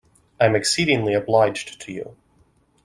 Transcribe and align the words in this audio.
I 0.39 0.47
am 0.47 0.55
exceedingly 0.55 1.13
obliged 1.13 1.79
to 1.81 1.91
you. 1.91 2.15